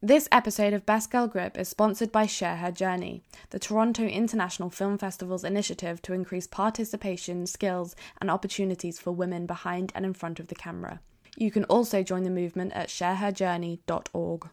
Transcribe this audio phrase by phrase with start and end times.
[0.00, 4.70] This episode of Best Girl Grip is sponsored by Share Her Journey, the Toronto International
[4.70, 10.38] Film Festival's initiative to increase participation, skills, and opportunities for women behind and in front
[10.38, 11.00] of the camera.
[11.36, 14.48] You can also join the movement at shareherjourney.org.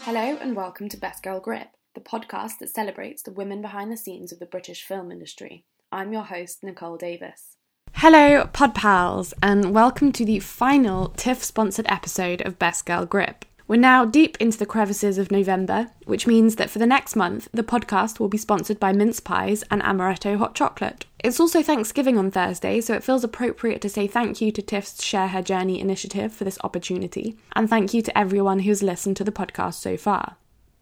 [0.00, 3.96] Hello and welcome to Best Girl Grip the podcast that celebrates the women behind the
[3.96, 5.64] scenes of the British film industry.
[5.90, 7.56] I'm your host, Nicole Davis.
[7.94, 13.44] Hello, Pod Pals, and welcome to the final TIFF sponsored episode of Best Girl Grip.
[13.68, 17.48] We're now deep into the crevices of November, which means that for the next month,
[17.52, 21.04] the podcast will be sponsored by mince pies and amaretto hot chocolate.
[21.22, 25.04] It's also Thanksgiving on Thursday, so it feels appropriate to say thank you to TIFF's
[25.04, 29.24] Share Her Journey initiative for this opportunity, and thank you to everyone who's listened to
[29.24, 30.36] the podcast so far.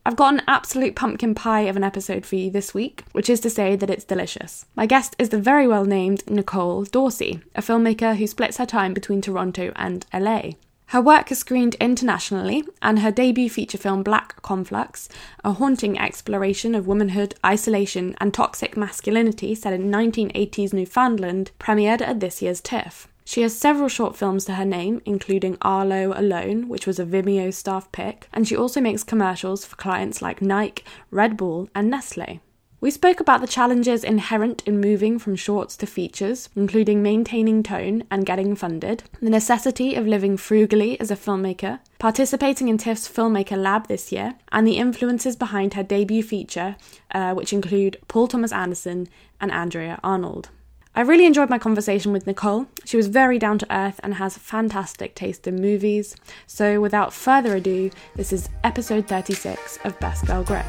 [0.04, 3.38] I've got an absolute pumpkin pie of an episode for you this week, which is
[3.40, 4.64] to say that it's delicious.
[4.74, 8.94] My guest is the very well named Nicole Dorsey, a filmmaker who splits her time
[8.94, 10.52] between Toronto and LA.
[10.86, 15.08] Her work has screened internationally, and her debut feature film Black Conflux,
[15.44, 22.18] a haunting exploration of womanhood, isolation, and toxic masculinity set in 1980s Newfoundland, premiered at
[22.20, 23.06] this year's TIFF.
[23.30, 27.54] She has several short films to her name, including Arlo Alone, which was a Vimeo
[27.54, 32.40] staff pick, and she also makes commercials for clients like Nike, Red Bull, and Nestle.
[32.80, 38.02] We spoke about the challenges inherent in moving from shorts to features, including maintaining tone
[38.10, 43.56] and getting funded, the necessity of living frugally as a filmmaker, participating in TIFF's Filmmaker
[43.56, 46.74] Lab this year, and the influences behind her debut feature,
[47.14, 49.06] uh, which include Paul Thomas Anderson
[49.40, 50.48] and Andrea Arnold.
[50.92, 52.66] I really enjoyed my conversation with Nicole.
[52.84, 56.16] She was very down to earth and has fantastic taste in movies.
[56.48, 60.66] So, without further ado, this is episode 36 of Best Girl Grip.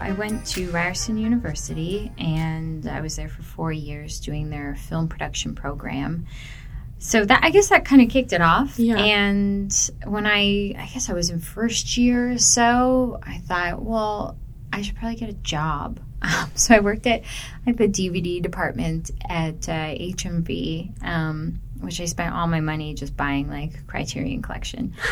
[0.00, 5.08] I went to Ryerson University and I was there for four years doing their film
[5.08, 6.26] production program
[7.04, 8.78] so that I guess that kind of kicked it off.
[8.78, 8.96] Yeah.
[8.96, 14.38] And when I I guess I was in first year or so, I thought, well,
[14.72, 16.00] I should probably get a job.
[16.24, 17.20] Um, so I worked at
[17.66, 23.16] like the DVD department at uh, HMV, um, which I spent all my money just
[23.16, 24.94] buying like Criterion Collection.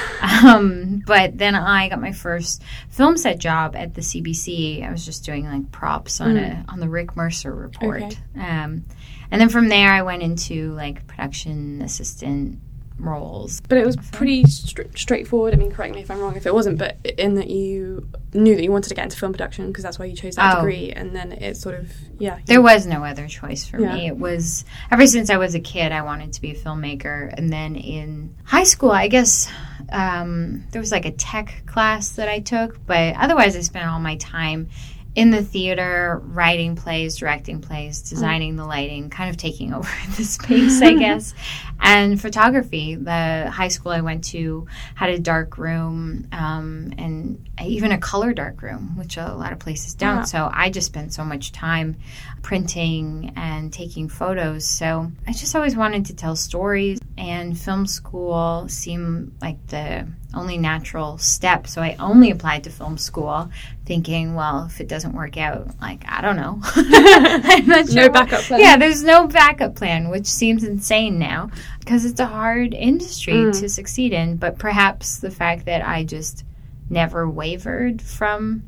[0.43, 4.87] Um, but then I got my first film set job at the CBC.
[4.87, 6.69] I was just doing like props on mm.
[6.69, 8.03] a on the Rick Mercer report.
[8.03, 8.16] Okay.
[8.37, 8.84] Um,
[9.31, 12.59] and then from there, I went into like production assistant
[12.99, 13.61] roles.
[13.69, 15.55] But it was pretty st- straightforward.
[15.55, 18.55] I mean, correct me if I'm wrong if it wasn't, but in that you knew
[18.55, 20.61] that you wanted to get into film production because that's why you chose that oh.
[20.61, 22.39] degree, and then it sort of yeah.
[22.47, 23.95] There was no other choice for yeah.
[23.95, 24.07] me.
[24.07, 27.53] It was ever since I was a kid, I wanted to be a filmmaker, and
[27.53, 29.51] then in high school, I guess.
[29.91, 33.99] Um, there was like a tech class that I took, but otherwise, I spent all
[33.99, 34.71] my time
[35.15, 40.25] in the theater, writing plays, directing plays, designing the lighting, kind of taking over the
[40.25, 41.34] space, I guess.
[41.81, 42.95] and photography.
[42.95, 48.33] The high school I went to had a dark room um, and even a color
[48.33, 50.19] dark room, which a lot of places don't.
[50.19, 50.23] Yeah.
[50.25, 51.97] So I just spent so much time
[52.41, 54.65] printing and taking photos.
[54.67, 60.59] So I just always wanted to tell stories, and film school seemed like the only
[60.59, 61.69] natural step.
[61.69, 63.49] So I only applied to film school
[63.87, 66.59] thinking, well, if it doesn't work out, like, I don't know.
[66.75, 68.06] I'm not sure.
[68.06, 68.61] No backup plan.
[68.61, 73.61] Yeah, there's no backup plan, which seems insane now because it's a hard industry mm.
[73.61, 74.37] to succeed in.
[74.37, 76.44] But perhaps the fact that I just
[76.91, 78.65] never wavered from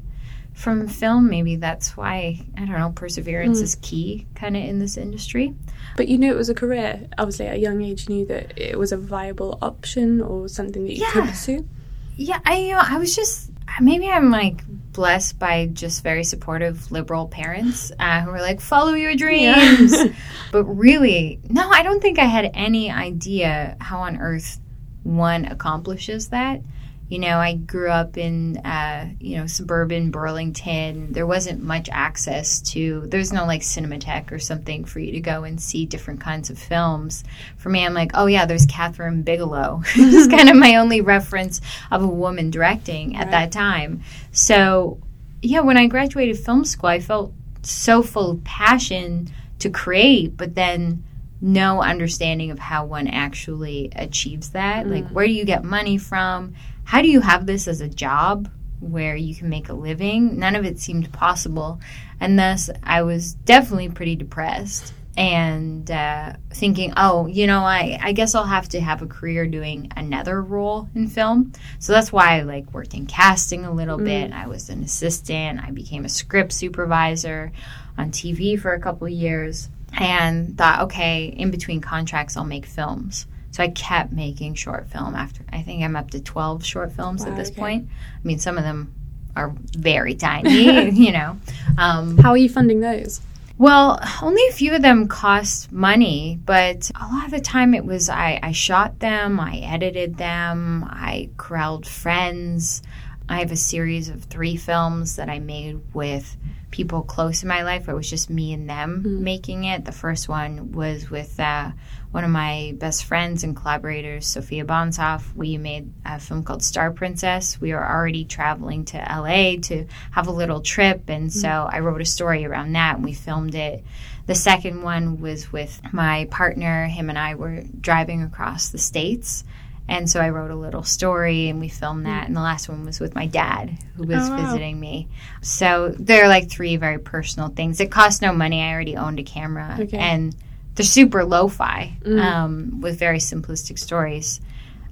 [0.54, 3.62] from film maybe that's why i don't know perseverance mm.
[3.62, 5.52] is key kind of in this industry
[5.96, 8.56] but you knew it was a career obviously at a young age you knew that
[8.56, 11.10] it was a viable option or something that you yeah.
[11.10, 11.68] could pursue
[12.16, 13.50] yeah i you know i was just
[13.80, 14.62] maybe i'm like
[14.92, 20.06] blessed by just very supportive liberal parents uh, who were like follow your dreams yeah.
[20.52, 24.60] but really no i don't think i had any idea how on earth
[25.02, 26.60] one accomplishes that
[27.08, 31.12] you know, I grew up in, uh, you know, suburban Burlington.
[31.12, 35.44] There wasn't much access to, there's no like Cinematheque or something for you to go
[35.44, 37.22] and see different kinds of films.
[37.58, 39.82] For me, I'm like, oh yeah, there's Kathryn Bigelow.
[39.96, 41.60] it's kind of my only reference
[41.90, 43.30] of a woman directing at right.
[43.30, 44.02] that time.
[44.32, 44.98] So,
[45.42, 50.54] yeah, when I graduated film school, I felt so full of passion to create, but
[50.54, 51.04] then
[51.40, 54.86] no understanding of how one actually achieves that.
[54.86, 54.90] Mm.
[54.90, 56.54] Like, where do you get money from?
[56.84, 58.48] How do you have this as a job
[58.90, 60.38] where you can make a living.
[60.38, 61.80] None of it seemed possible.
[62.20, 68.12] And thus, I was definitely pretty depressed and uh, thinking, oh, you know, I, I
[68.12, 71.52] guess I'll have to have a career doing another role in film.
[71.78, 74.04] So that's why I like worked in casting a little mm.
[74.04, 74.32] bit.
[74.32, 75.60] I was an assistant.
[75.62, 77.52] I became a script supervisor
[77.96, 82.66] on TV for a couple of years and thought, okay, in between contracts, I'll make
[82.66, 83.26] films.
[83.54, 87.24] So I kept making short film after, I think I'm up to 12 short films
[87.24, 87.60] wow, at this okay.
[87.60, 87.88] point.
[87.88, 88.92] I mean, some of them
[89.36, 91.38] are very tiny, you know.
[91.78, 93.20] Um, How are you funding those?
[93.56, 97.84] Well, only a few of them cost money, but a lot of the time it
[97.84, 102.82] was I, I shot them, I edited them, I corralled friends.
[103.28, 106.36] I have a series of three films that I made with
[106.72, 107.88] people close in my life.
[107.88, 109.22] It was just me and them mm-hmm.
[109.22, 109.84] making it.
[109.84, 111.70] The first one was with uh,
[112.14, 115.34] one of my best friends and collaborators, Sophia Bonsoff.
[115.34, 117.60] We made a film called Star Princess.
[117.60, 121.40] We were already traveling to LA to have a little trip, and mm-hmm.
[121.40, 123.82] so I wrote a story around that, and we filmed it.
[124.26, 126.86] The second one was with my partner.
[126.86, 129.42] Him and I were driving across the states
[129.86, 132.26] and so I wrote a little story and we filmed that.
[132.26, 134.46] And the last one was with my dad who was oh, wow.
[134.46, 135.08] visiting me.
[135.42, 137.80] So they're like three very personal things.
[137.80, 138.62] It cost no money.
[138.62, 139.76] I already owned a camera.
[139.78, 139.98] Okay.
[139.98, 140.34] And
[140.74, 142.20] they're super lo fi mm.
[142.20, 144.40] um, with very simplistic stories.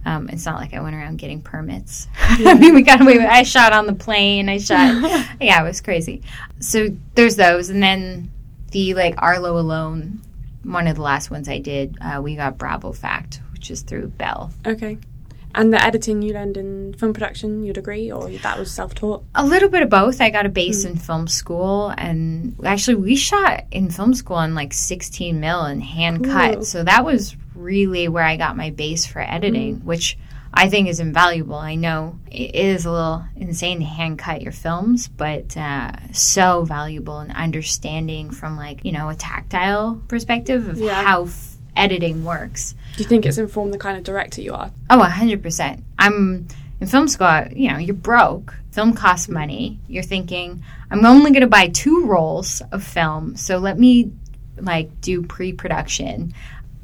[0.05, 2.08] Um, it's not like I went around getting permits.
[2.38, 2.50] Yeah.
[2.50, 4.49] I mean, we got away with I shot on the plane.
[4.49, 5.02] I shot.
[5.40, 6.23] yeah, it was crazy.
[6.61, 7.69] So there's those.
[7.69, 8.31] And then
[8.70, 10.23] the like Arlo Alone,
[10.62, 14.08] one of the last ones I did, uh, we got Bravo Fact, which is through
[14.08, 14.50] Bell.
[14.67, 14.99] Okay.
[15.54, 19.25] And the editing you learned in film production, your degree, or that was self taught?
[19.34, 20.20] A little bit of both.
[20.20, 20.90] I got a base mm.
[20.90, 25.82] in film school, and actually, we shot in film school on like 16 mil and
[25.82, 26.64] hand cut.
[26.66, 29.84] So that was really where I got my base for editing, mm.
[29.84, 30.16] which
[30.54, 31.56] I think is invaluable.
[31.56, 36.64] I know it is a little insane to hand cut your films, but uh, so
[36.64, 41.02] valuable in understanding from like, you know, a tactile perspective of yeah.
[41.02, 41.28] how
[41.75, 42.75] editing works.
[42.96, 44.70] Do you think it's informed the kind of director you are?
[44.90, 45.82] Oh, 100%.
[45.98, 46.46] I'm
[46.80, 48.54] in film school, you know, you're broke.
[48.72, 49.78] Film costs money.
[49.88, 54.12] You're thinking, I'm only going to buy two rolls of film, so let me
[54.56, 56.34] like do pre-production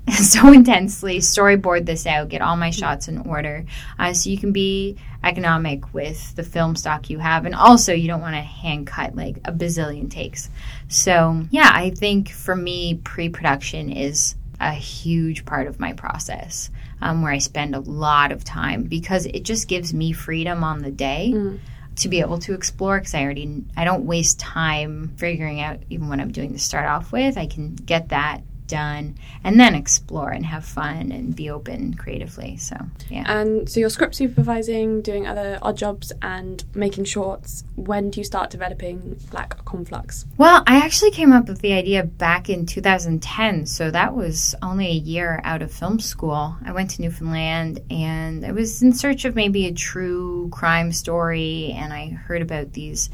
[0.15, 3.65] so intensely, storyboard this out, get all my shots in order,
[3.99, 8.09] uh, so you can be economic with the film stock you have, and also you
[8.09, 10.49] don't want to hand cut like a bazillion takes.
[10.89, 16.71] So yeah, I think for me, pre-production is a huge part of my process
[17.01, 20.83] um, where I spend a lot of time because it just gives me freedom on
[20.83, 21.33] the day.
[21.35, 21.59] Mm.
[22.03, 26.09] To be able to explore, because I already I don't waste time figuring out even
[26.09, 27.37] what I'm doing to start off with.
[27.37, 32.57] I can get that done and then explore and have fun and be open creatively
[32.57, 32.77] so
[33.09, 33.25] yeah.
[33.27, 37.65] And so you're script supervising doing other odd jobs and making shorts.
[37.77, 40.27] When do you start developing black conflux?
[40.37, 44.87] Well i actually came up with the idea back in 2010 so that was only
[44.87, 46.57] a year out of film school.
[46.65, 51.75] I went to newfoundland and i was in search of maybe a true crime story
[51.77, 53.11] and i heard about these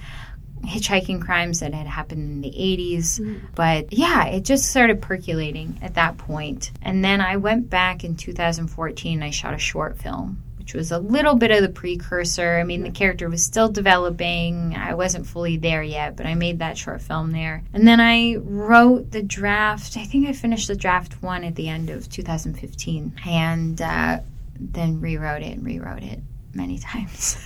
[0.66, 3.20] hitchhiking crimes that had happened in the 80s.
[3.20, 3.40] Mm.
[3.54, 6.72] But yeah, it just started percolating at that point.
[6.82, 10.42] And then I went back in 2014 I shot a short film.
[10.58, 12.56] Which was a little bit of the precursor.
[12.58, 14.74] I mean, the character was still developing.
[14.74, 17.62] I wasn't fully there yet, but I made that short film there.
[17.74, 19.98] And then I wrote the draft.
[19.98, 23.20] I think I finished the draft one at the end of 2015.
[23.26, 24.20] And uh,
[24.58, 26.20] then rewrote it and rewrote it
[26.54, 27.36] many times.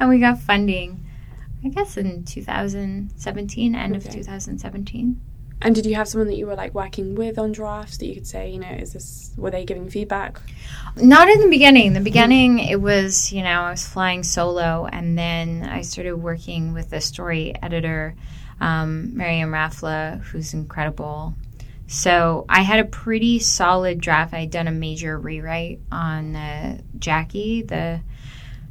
[0.00, 1.04] and we got funding
[1.64, 4.08] I guess in 2017, end okay.
[4.08, 5.20] of 2017.
[5.60, 8.14] And did you have someone that you were like working with on drafts that you
[8.14, 10.40] could say, you know, is this were they giving feedback?
[10.96, 11.86] Not in the beginning.
[11.86, 16.14] In the beginning, it was you know I was flying solo, and then I started
[16.14, 18.14] working with a story editor,
[18.60, 21.34] um, Miriam Rafla, who's incredible.
[21.88, 24.34] So I had a pretty solid draft.
[24.34, 28.00] I'd done a major rewrite on uh, Jackie, the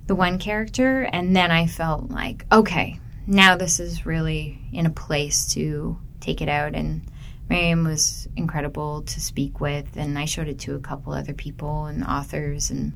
[0.07, 4.89] the one character, and then I felt like, okay, now this is really in a
[4.89, 6.73] place to take it out.
[6.73, 7.01] And
[7.49, 11.85] Miriam was incredible to speak with, and I showed it to a couple other people
[11.85, 12.71] and authors.
[12.71, 12.93] And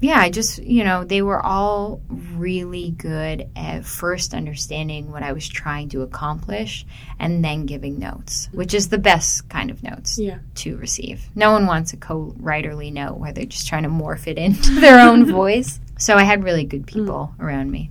[0.00, 5.32] yeah, I just, you know, they were all really good at first understanding what I
[5.32, 6.84] was trying to accomplish
[7.18, 10.38] and then giving notes, which is the best kind of notes yeah.
[10.56, 11.26] to receive.
[11.34, 14.80] No one wants a co writerly note where they're just trying to morph it into
[14.80, 15.80] their own voice.
[15.98, 16.86] So I had really good mm.
[16.86, 17.44] people mm.
[17.44, 17.90] around me.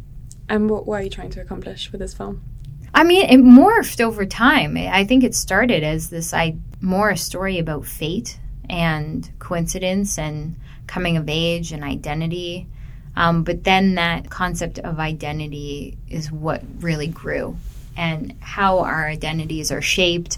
[0.49, 2.43] And what were you trying to accomplish with this film?
[2.93, 4.77] I mean, it morphed over time.
[4.77, 10.55] I think it started as this I more a story about fate and coincidence and
[10.85, 12.67] coming of age and identity.
[13.15, 17.57] Um, but then that concept of identity is what really grew
[17.95, 20.37] and how our identities are shaped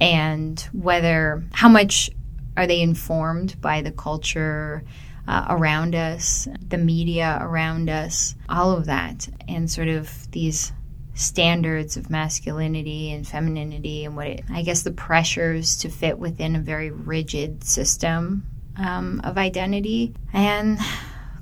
[0.00, 2.10] and whether how much
[2.56, 4.84] are they informed by the culture
[5.26, 10.72] uh, around us, the media around us, all of that, and sort of these
[11.14, 16.56] standards of masculinity and femininity and what it, I guess the pressures to fit within
[16.56, 18.44] a very rigid system
[18.76, 20.14] um, of identity.
[20.32, 20.78] And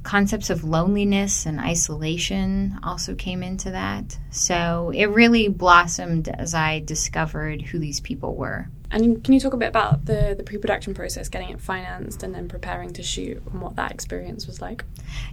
[0.03, 4.19] concepts of loneliness and isolation also came into that.
[4.31, 8.69] So it really blossomed as I discovered who these people were.
[8.93, 12.23] And can you talk a bit about the, the pre production process, getting it financed
[12.23, 14.85] and then preparing to shoot, and what that experience was like?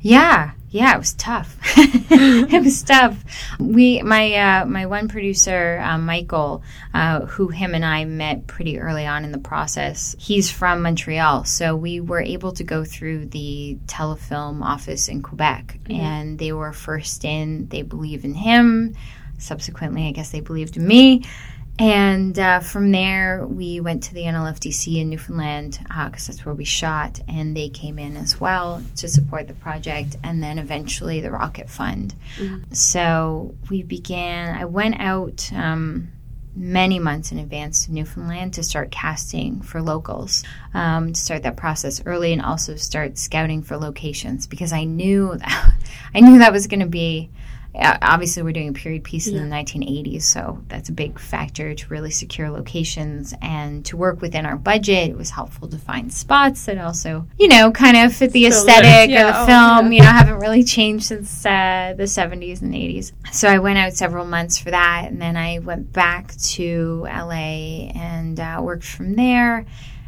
[0.01, 1.57] Yeah, yeah, it was tough.
[1.75, 3.23] it was tough.
[3.59, 6.61] We, my uh, my one producer, uh, Michael,
[6.93, 10.15] uh, who him and I met pretty early on in the process.
[10.19, 15.79] He's from Montreal, so we were able to go through the telefilm office in Quebec,
[15.83, 15.99] mm-hmm.
[15.99, 17.67] and they were first in.
[17.69, 18.95] They believe in him.
[19.39, 21.23] Subsequently, I guess they believed in me
[21.79, 26.55] and uh, from there, we went to the NLFDC in Newfoundland because uh, that's where
[26.55, 31.21] we shot, and they came in as well to support the project, and then eventually
[31.21, 32.15] the Rocket Fund.
[32.37, 32.73] Mm-hmm.
[32.73, 36.09] So we began, I went out um,
[36.55, 40.43] many months in advance to Newfoundland to start casting for locals,
[40.73, 45.35] um, to start that process early, and also start scouting for locations because I knew
[45.35, 45.73] that,
[46.15, 47.29] I knew that was going to be
[47.77, 49.39] obviously we're doing a period piece yeah.
[49.39, 54.21] in the 1980s so that's a big factor to really secure locations and to work
[54.21, 55.09] within our budget.
[55.09, 58.67] It was helpful to find spots that also you know kind of fit the Still
[58.67, 59.97] aesthetic yeah, of the oh, film yeah.
[59.97, 63.93] you know haven't really changed since uh, the 70s and 80s so i went out
[63.93, 69.15] several months for that and then i went back to la and uh, worked from
[69.15, 69.65] there.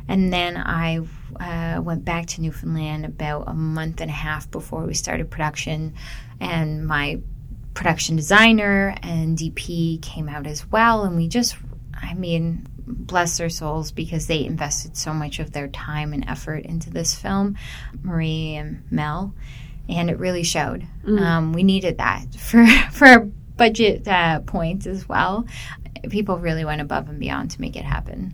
[0.07, 1.01] And then i
[1.39, 5.93] uh, went back to Newfoundland about a month and a half before we started production,
[6.39, 7.19] and my
[7.73, 11.03] production designer and DP came out as well.
[11.03, 11.55] And we just,
[11.93, 16.65] I mean, bless their souls because they invested so much of their time and effort
[16.65, 17.57] into this film,
[18.01, 19.33] Marie and Mel.
[19.87, 20.85] And it really showed.
[21.03, 21.21] Mm.
[21.21, 25.45] Um, we needed that for, for a budget uh, point as well.
[26.09, 28.33] People really went above and beyond to make it happen.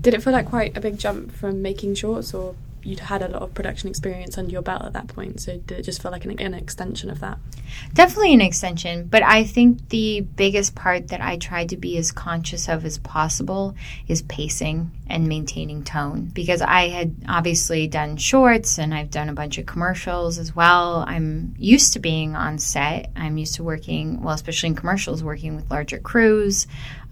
[0.00, 3.28] Did it feel like quite a big jump from making shorts or you'd had a
[3.28, 5.40] lot of production experience under your belt at that point.
[5.40, 7.38] So did it just feel like an, an, extension of that?
[7.94, 9.06] Definitely an extension.
[9.06, 12.98] But I think the biggest part that I tried to be as conscious of as
[12.98, 13.74] possible
[14.06, 16.30] is pacing and maintaining tone.
[16.32, 21.04] Because I had obviously done shorts and I've done a bunch of commercials as well.
[21.06, 23.10] I'm used to being on set.
[23.16, 26.66] I'm used to working, well, especially in commercials, working with larger crews.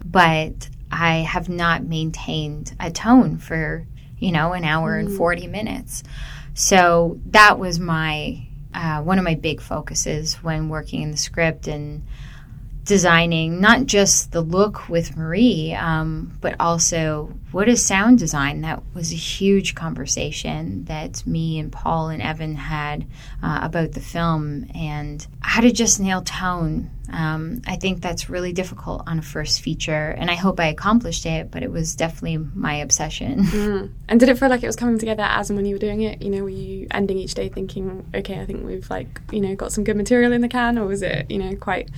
[0.05, 3.85] But I have not maintained a tone for
[4.19, 5.05] you know, an hour mm.
[5.05, 6.03] and 40 minutes.
[6.53, 11.67] So that was my uh, one of my big focuses when working in the script
[11.67, 12.03] and
[12.87, 18.61] designing not just the look with Marie, um, but also what is sound design.
[18.61, 23.05] That was a huge conversation that me and Paul and Evan had
[23.43, 26.89] uh, about the film and how to just nail tone.
[27.11, 31.25] Um, I think that's really difficult on a first feature, and I hope I accomplished
[31.25, 33.45] it, but it was definitely my obsession.
[33.57, 33.91] Mm.
[34.07, 36.01] And did it feel like it was coming together as and when you were doing
[36.01, 36.21] it?
[36.21, 39.55] You know, were you ending each day thinking, okay, I think we've like, you know,
[39.55, 41.89] got some good material in the can, or was it, you know, quite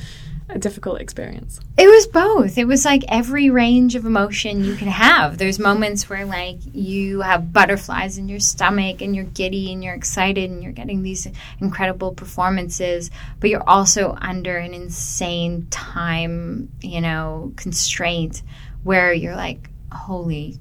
[0.50, 1.60] a difficult experience?
[1.78, 2.58] It was both.
[2.58, 5.38] It was like every range of emotion you can have.
[5.38, 9.94] There's moments where like you have butterflies in your stomach and you're giddy and you're
[9.94, 11.28] excited and you're getting these
[11.62, 18.42] incredible performances, but you're also under an insane time, you know, constraint
[18.84, 20.60] where you're like, holy,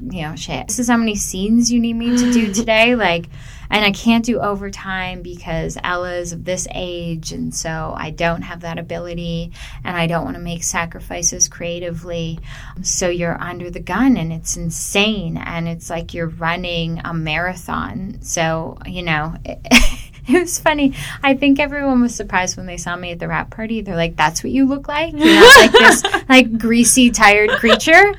[0.00, 0.68] you know, shit.
[0.68, 2.94] This is how many scenes you need me to do today.
[2.94, 3.26] Like
[3.70, 8.60] and I can't do overtime because Ella's of this age, and so I don't have
[8.60, 9.52] that ability,
[9.84, 12.40] and I don't want to make sacrifices creatively.
[12.82, 18.18] So you're under the gun, and it's insane, and it's like you're running a marathon.
[18.22, 19.34] So you know.
[19.44, 19.58] It,
[20.28, 20.94] it was funny.
[21.22, 23.80] I think everyone was surprised when they saw me at the wrap party.
[23.80, 25.14] They're like, "That's what you look like?
[25.14, 28.14] You're not like this like greasy, tired creature,"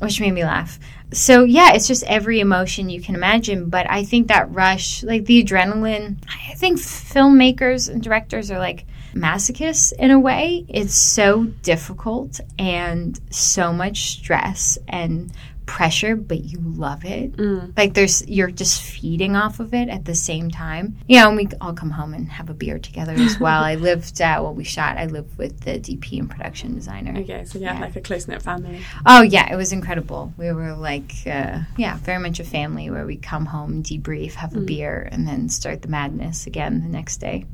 [0.00, 0.78] which made me laugh
[1.12, 3.68] so yeah, it's just every emotion you can imagine.
[3.68, 8.84] But I think that rush, like the adrenaline, I think filmmakers and directors are like
[9.14, 10.64] masochists in a way.
[10.68, 15.32] It's so difficult and so much stress and
[15.70, 17.36] pressure, but you love it.
[17.36, 17.76] Mm.
[17.76, 20.98] Like there's you're just feeding off of it at the same time.
[21.06, 23.62] You know, and we all come home and have a beer together as well.
[23.62, 24.98] I lived uh, well, we shot.
[24.98, 27.16] I lived with the DP and production designer.
[27.20, 27.80] Okay, so yeah, yeah.
[27.80, 28.80] like a close knit family.
[29.06, 30.34] Oh yeah, it was incredible.
[30.36, 34.56] We were like, uh, yeah, very much a family where we come home, debrief, have
[34.56, 34.66] a mm.
[34.66, 37.46] beer, and then start the madness again the next day.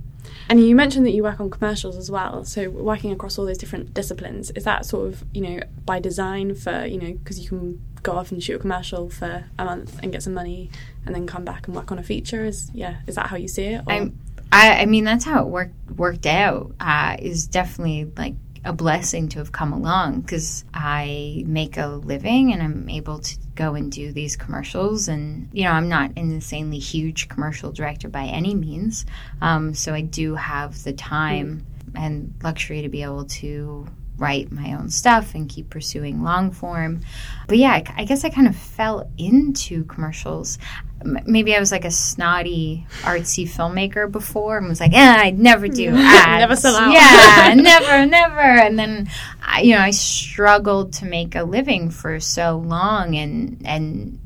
[0.49, 2.44] And you mentioned that you work on commercials as well.
[2.44, 6.54] So working across all those different disciplines, is that sort of, you know, by design
[6.54, 9.99] for, you know, because you can go off and shoot a commercial for a month
[10.03, 10.71] and get some money
[11.05, 12.45] and then come back and work on a feature?
[12.45, 13.83] Is yeah, is that how you see it?
[14.53, 16.73] I, I mean, that's how it worked worked out.
[16.81, 18.35] Uh, is definitely like
[18.65, 23.39] a blessing to have come along because I make a living and I'm able to
[23.55, 25.09] go and do these commercials.
[25.09, 29.07] And, you know, I'm not an insanely huge commercial director by any means.
[29.41, 33.87] Um, so I do have the time and luxury to be able to
[34.18, 37.00] write my own stuff and keep pursuing long form.
[37.49, 40.58] But yeah, I, I guess I kind of fell into commercials.
[41.02, 45.38] M- maybe I was like a snotty, artsy filmmaker before and was like, yeah, I'd
[45.38, 46.40] never do ads.
[46.40, 46.92] never sell out.
[46.92, 48.40] Yeah, never, never.
[48.40, 49.08] And then,
[49.42, 54.18] I, you know, I struggled to make a living for so long and, and,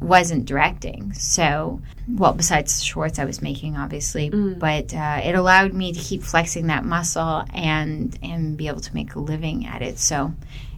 [0.00, 1.12] wasn't directing.
[1.12, 4.58] So, well, besides shorts I was making, obviously, mm.
[4.58, 8.94] but uh, it allowed me to keep flexing that muscle and and be able to
[8.94, 9.98] make a living at it.
[9.98, 10.32] So,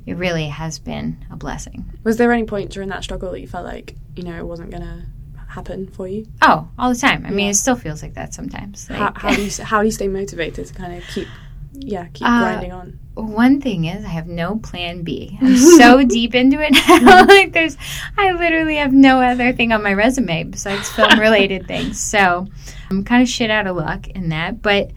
[0.06, 1.84] it really has been a blessing.
[2.04, 4.70] Was there any point during that struggle that you felt like you know it wasn't
[4.72, 5.04] to
[5.48, 6.26] happen for you?
[6.42, 7.24] Oh, all the time.
[7.24, 7.34] I yeah.
[7.34, 8.88] mean, it still feels like that sometimes.
[8.88, 11.28] Like, how, how, do you how do you stay motivated to kind of keep
[11.72, 12.98] yeah keep uh, grinding on?
[13.22, 15.38] One thing is I have no plan B.
[15.40, 17.24] I'm so deep into it now.
[17.28, 17.76] like there's
[18.16, 22.00] I literally have no other thing on my resume besides film related things.
[22.00, 22.46] So
[22.90, 24.62] I'm kind of shit out of luck in that.
[24.62, 24.90] But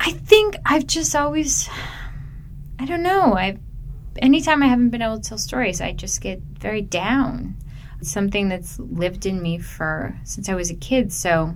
[0.00, 1.68] I think I've just always
[2.78, 3.36] I don't know.
[3.36, 3.58] I
[4.18, 7.56] anytime I haven't been able to tell stories, I just get very down.
[8.00, 11.12] It's something that's lived in me for since I was a kid.
[11.12, 11.54] So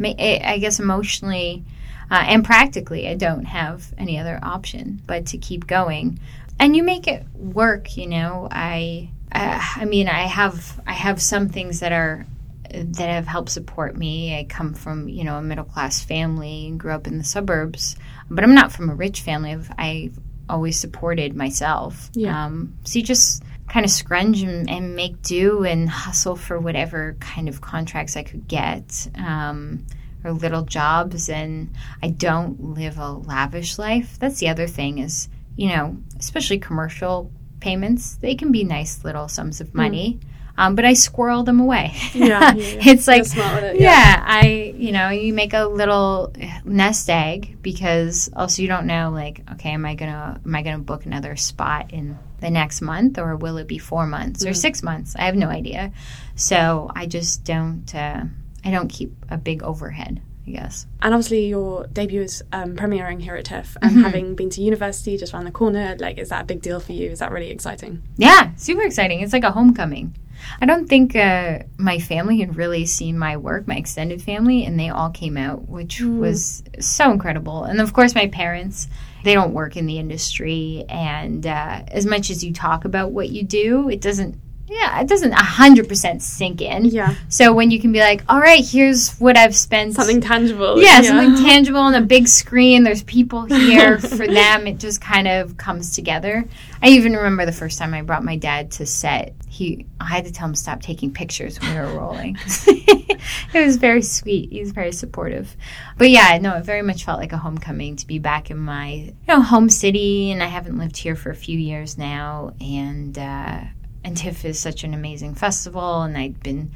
[0.00, 1.64] I guess emotionally
[2.12, 6.20] uh, and practically, I don't have any other option but to keep going.
[6.60, 8.48] And you make it work, you know.
[8.50, 12.26] I, uh, I mean, I have I have some things that are
[12.70, 14.38] that have helped support me.
[14.38, 17.96] I come from you know a middle class family and grew up in the suburbs,
[18.30, 19.52] but I'm not from a rich family.
[19.52, 20.18] I've, I've
[20.50, 22.10] always supported myself.
[22.12, 22.44] Yeah.
[22.44, 27.16] Um, so you just kind of scrunch and, and, make do and hustle for whatever
[27.20, 29.08] kind of contracts I could get.
[29.14, 29.86] Um,
[30.24, 34.18] or little jobs and I don't live a lavish life.
[34.18, 37.30] That's the other thing is, you know, especially commercial
[37.60, 40.18] payments, they can be nice little sums of money.
[40.20, 40.28] Mm.
[40.58, 41.94] Um, but I squirrel them away.
[42.12, 42.80] Yeah, yeah, yeah.
[42.84, 43.72] it's like it, yeah.
[43.80, 44.24] yeah.
[44.26, 49.42] I you know you make a little nest egg because also you don't know like
[49.52, 53.36] okay am I gonna am I gonna book another spot in the next month or
[53.36, 54.50] will it be four months mm.
[54.50, 55.16] or six months?
[55.16, 55.92] I have no idea.
[56.34, 57.92] So I just don't.
[57.94, 58.24] Uh,
[58.64, 60.22] I don't keep a big overhead.
[60.44, 60.86] I guess.
[61.00, 64.02] And obviously, your debut is um, premiering here at TIFF, and mm-hmm.
[64.02, 66.92] having been to university just around the corner, like, is that a big deal for
[66.92, 67.10] you?
[67.10, 68.02] Is that really exciting?
[68.16, 69.20] Yeah, super exciting.
[69.20, 70.16] It's like a homecoming.
[70.60, 74.78] I don't think uh, my family had really seen my work, my extended family, and
[74.80, 76.18] they all came out, which mm.
[76.18, 77.62] was so incredible.
[77.62, 78.88] And of course, my parents,
[79.22, 80.84] they don't work in the industry.
[80.88, 84.36] And uh, as much as you talk about what you do, it doesn't
[84.72, 86.86] yeah, it doesn't hundred percent sink in.
[86.86, 87.14] Yeah.
[87.28, 89.94] So when you can be like, all right, here's what I've spent.
[89.94, 90.80] Something tangible.
[90.80, 91.02] Yeah, yeah.
[91.02, 92.82] something tangible on a big screen.
[92.82, 94.66] There's people here for them.
[94.66, 96.44] It just kind of comes together.
[96.80, 99.34] I even remember the first time I brought my dad to set.
[99.48, 102.38] He, I had to tell him to stop taking pictures when we were rolling.
[102.46, 103.20] it
[103.54, 104.50] was very sweet.
[104.50, 105.54] He was very supportive.
[105.98, 108.88] But yeah, no, it very much felt like a homecoming to be back in my,
[108.94, 110.30] you know, home city.
[110.30, 113.18] And I haven't lived here for a few years now, and.
[113.18, 113.60] uh
[114.04, 116.72] and TIFF is such an amazing festival, and I'd been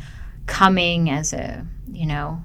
[0.46, 2.42] coming as a you know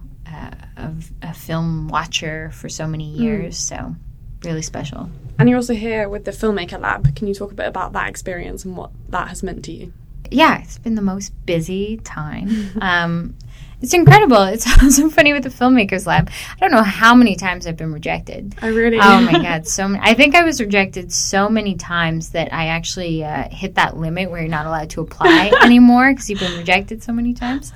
[0.78, 3.22] a, a film watcher for so many hmm.
[3.22, 3.70] years, mm.
[3.70, 3.96] so
[4.44, 5.10] really special.
[5.40, 7.16] And you're also here with the Filmmaker Lab.
[7.16, 9.94] Can you talk a bit about that experience and what that has meant to you?
[10.30, 12.72] Yeah, it's been the most busy time.
[12.82, 13.36] um,
[13.82, 14.44] it's incredible.
[14.44, 14.66] It's
[14.96, 16.30] so funny with the filmmakers lab.
[16.30, 18.56] I don't know how many times I've been rejected.
[18.62, 19.00] I really.
[19.00, 20.04] Oh my god, so many.
[20.04, 24.30] I think I was rejected so many times that I actually uh, hit that limit
[24.30, 27.74] where you're not allowed to apply anymore because you've been rejected so many times.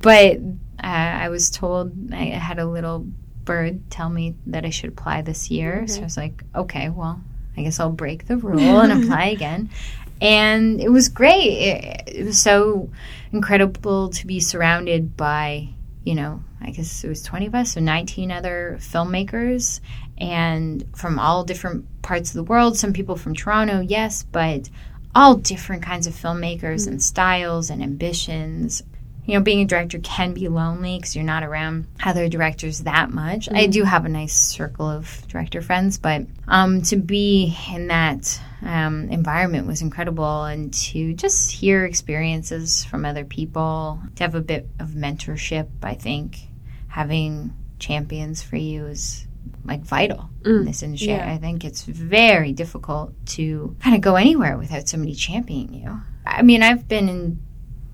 [0.00, 0.36] But
[0.82, 3.06] uh, I was told I had a little
[3.44, 5.86] bird tell me that I should apply this year.
[5.88, 7.20] So I was like, okay, well,
[7.56, 9.70] I guess I'll break the rule and apply again
[10.20, 11.48] and it was great.
[11.48, 12.90] It, it, was so
[13.32, 15.68] incredible to be surrounded by,
[16.04, 19.80] you know, I guess it was 20 of us, so 19 other filmmakers,
[20.16, 22.76] and from all different parts of the world.
[22.76, 24.68] Some people from Toronto, yes, but
[25.14, 26.88] all different kinds of filmmakers mm.
[26.88, 28.82] and styles and ambitions
[29.28, 33.10] you know, being a director can be lonely because you're not around other directors that
[33.10, 33.44] much.
[33.44, 33.56] Mm-hmm.
[33.56, 38.40] I do have a nice circle of director friends, but um, to be in that
[38.62, 44.40] um, environment was incredible and to just hear experiences from other people, to have a
[44.40, 46.38] bit of mentorship, I think
[46.86, 49.26] having champions for you is
[49.66, 50.60] like vital mm.
[50.60, 51.08] in this industry.
[51.08, 51.30] Yeah.
[51.30, 56.00] I think it's very difficult to kind of go anywhere without somebody championing you.
[56.24, 57.40] I mean, I've been in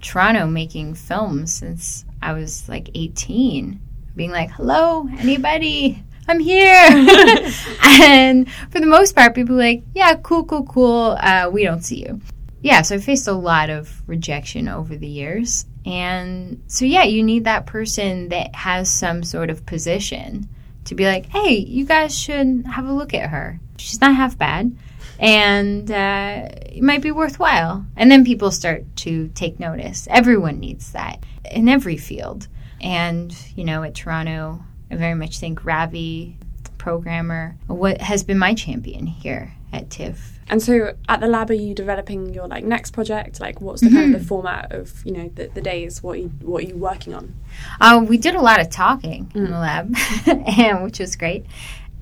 [0.05, 3.81] Toronto making films since I was like 18,
[4.15, 6.03] being like, hello, anybody?
[6.29, 6.77] I'm here.
[7.85, 11.17] and for the most part, people like, yeah, cool, cool, cool.
[11.19, 12.21] Uh, we don't see you.
[12.63, 15.67] Yeah, so I faced a lot of rejection over the years.
[15.85, 20.49] And so, yeah, you need that person that has some sort of position
[20.85, 23.59] to be like, hey, you guys should have a look at her.
[23.77, 24.75] She's not half bad
[25.19, 27.85] and uh, it might be worthwhile.
[27.97, 30.09] And then people start to take notice.
[30.11, 32.49] Everyone needs that in every field.
[32.81, 36.37] And, you know, at Toronto, I very much think Ravi,
[36.79, 40.35] programmer, what has been my champion here at TIFF.
[40.49, 43.41] And so at the lab, are you developing your like next project?
[43.41, 43.97] Like, what's the mm-hmm.
[43.97, 44.29] kind of the mm-hmm.
[44.29, 46.03] format of you know the, the days?
[46.03, 47.35] What you, what are you working on?
[47.81, 49.37] Uh, we did a lot of talking mm.
[49.37, 49.97] in the lab,
[50.59, 51.47] and which was great.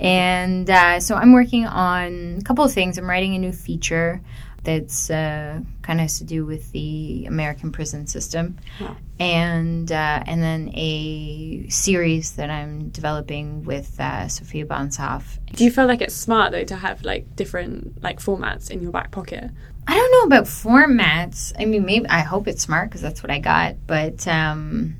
[0.02, 2.98] And uh, so I'm working on a couple of things.
[2.98, 4.20] I'm writing a new feature
[4.64, 8.58] that's uh, kind of has to do with the American prison system,
[9.18, 15.38] and uh, and then a series that I'm developing with uh, Sophia Bansoff.
[15.52, 18.92] Do you feel like it's smart though to have like different like formats in your
[18.92, 19.50] back pocket?
[19.86, 21.52] I don't know about formats.
[21.58, 23.86] I mean, maybe I hope it's smart because that's what I got.
[23.86, 24.96] But um,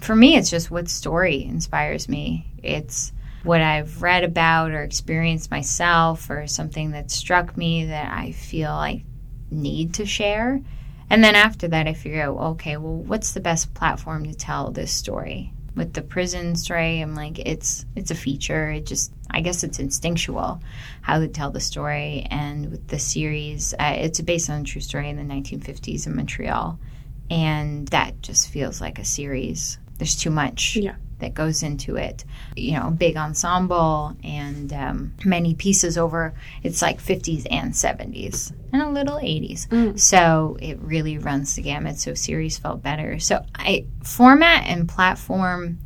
[0.00, 2.46] for me, it's just what story inspires me.
[2.62, 8.32] It's what I've read about or experienced myself or something that struck me that I
[8.32, 9.04] feel I
[9.50, 10.60] need to share.
[11.08, 14.70] And then after that, I figure out, okay, well, what's the best platform to tell
[14.70, 15.52] this story?
[15.74, 18.70] With the prison story, I'm like, it's it's a feature.
[18.70, 20.60] It just, I guess, it's instinctual
[21.00, 22.26] how to tell the story.
[22.30, 26.16] And with the series, uh, it's based on a true story in the 1950s in
[26.16, 26.78] Montreal,
[27.30, 29.78] and that just feels like a series.
[29.98, 30.76] There's too much.
[30.76, 32.24] Yeah that goes into it.
[32.56, 36.34] You know, big ensemble and um, many pieces over.
[36.62, 39.68] It's like 50s and 70s and a little 80s.
[39.68, 39.98] Mm.
[39.98, 41.98] So it really runs the gamut.
[41.98, 43.18] So series felt better.
[43.18, 45.78] So I format and platform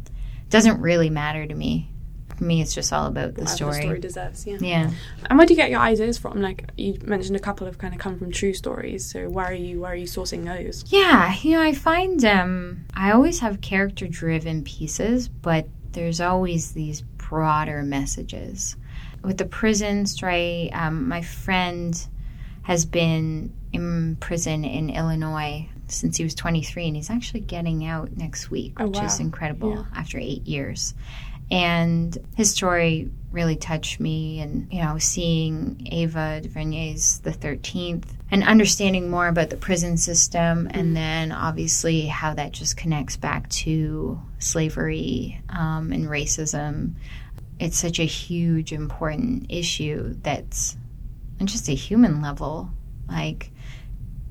[0.51, 1.91] doesn't really matter to me
[2.37, 3.77] for me, it's just all about the story.
[3.77, 4.57] The story deserves, yeah.
[4.61, 4.91] Yeah.
[5.29, 6.41] And where do you get your ideas from?
[6.41, 9.05] Like you mentioned, a couple have kind of come from true stories.
[9.05, 9.81] So where are you?
[9.81, 10.85] Where are you sourcing those?
[10.89, 17.03] Yeah, you know, I find um, I always have character-driven pieces, but there's always these
[17.03, 18.77] broader messages.
[19.23, 22.07] With the prison story, um, my friend
[22.63, 28.17] has been in prison in Illinois since he was 23 and he's actually getting out
[28.17, 29.05] next week oh, which wow.
[29.05, 29.85] is incredible yeah.
[29.95, 30.95] after eight years
[31.51, 34.41] and his story really touched me.
[34.41, 40.69] And, you know, seeing Ava DuVernay's The 13th and understanding more about the prison system,
[40.71, 46.95] and then obviously how that just connects back to slavery um, and racism.
[47.59, 50.77] It's such a huge, important issue that's
[51.41, 52.71] on just a human level.
[53.09, 53.51] Like,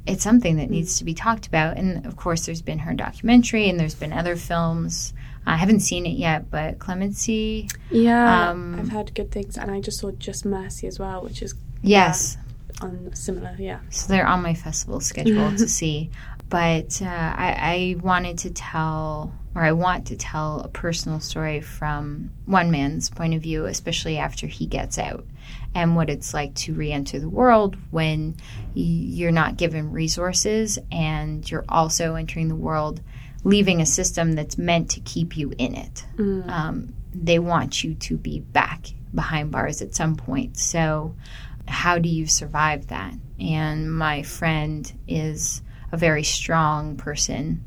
[0.05, 1.77] it's something that needs to be talked about.
[1.77, 5.13] And of course, there's been her documentary, and there's been other films
[5.45, 7.69] I haven't seen it yet, but Clemency.
[7.89, 11.41] Yeah, um, I've heard good things, and I just saw Just Mercy as well, which
[11.41, 12.37] is yes,
[12.79, 13.55] yeah, on similar.
[13.59, 16.11] Yeah, so they're on my festival schedule to see.
[16.49, 21.61] But uh, I, I wanted to tell, or I want to tell, a personal story
[21.61, 25.25] from one man's point of view, especially after he gets out,
[25.73, 28.35] and what it's like to re-enter the world when
[28.75, 33.01] you're not given resources, and you're also entering the world
[33.43, 36.05] leaving a system that's meant to keep you in it.
[36.17, 36.49] Mm.
[36.49, 40.57] Um, they want you to be back behind bars at some point.
[40.57, 41.15] So,
[41.67, 43.13] how do you survive that?
[43.39, 47.63] And my friend is a very strong person,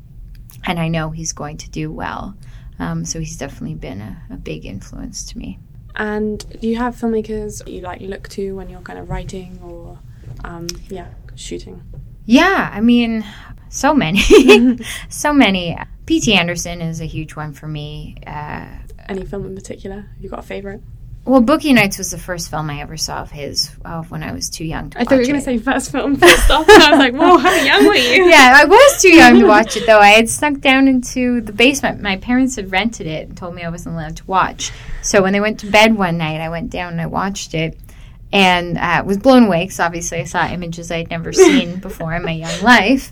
[0.65, 2.35] and I know he's going to do well.
[2.79, 5.57] Um, so he's definitely been a, a, big influence to me.
[5.95, 9.97] And do you have filmmakers you like look to when you're kind of writing or,
[10.43, 11.81] um, yeah, shooting?
[12.25, 13.25] Yeah, I mean,
[13.69, 14.21] so many,
[15.09, 15.77] so many.
[16.05, 16.33] P.T.
[16.33, 18.15] Anderson is a huge one for me.
[18.25, 18.67] Uh,
[19.09, 19.95] Any film in particular?
[19.97, 20.81] Have you got a favorite?
[21.25, 24.31] Well, Boogie Nights was the first film I ever saw of his uh, when I
[24.31, 25.01] was too young to watch.
[25.01, 27.13] I thought you were going to say first film first off, and I was like,
[27.13, 28.25] whoa, how young were you?
[28.29, 29.99] Yeah, I was too young to watch it, though.
[29.99, 32.01] I had snuck down into the basement.
[32.01, 34.71] My parents had rented it and told me I wasn't allowed to watch.
[35.01, 37.77] So when they went to bed one night, I went down and I watched it.
[38.31, 42.23] And uh, was blown away because obviously I saw images I'd never seen before in
[42.23, 43.11] my young life.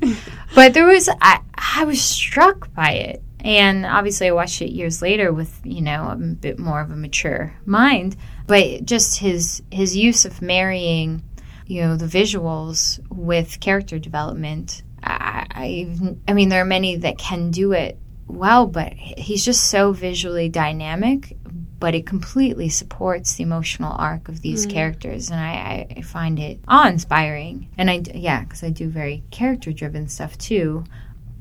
[0.53, 3.21] But there was, I, I was struck by it.
[3.39, 6.95] And obviously, I watched it years later with, you know, a bit more of a
[6.95, 8.15] mature mind.
[8.47, 11.21] But just his his use of marrying,
[11.67, 14.81] you know, the visuals with character development.
[15.03, 19.65] I, I, I mean, there are many that can do it well, but he's just
[19.65, 21.37] so visually dynamic
[21.79, 24.71] but it completely supports the emotional arc of these mm.
[24.71, 27.69] characters, and I, I, find it awe-inspiring.
[27.77, 30.83] And I, yeah, because I do very character-driven stuff too.